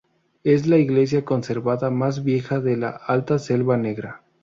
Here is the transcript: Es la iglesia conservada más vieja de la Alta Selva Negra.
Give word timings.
Es 0.43 0.65
la 0.65 0.77
iglesia 0.79 1.25
conservada 1.25 1.91
más 1.91 2.23
vieja 2.23 2.59
de 2.59 2.75
la 2.75 2.89
Alta 2.89 3.37
Selva 3.37 3.77
Negra. 3.77 4.23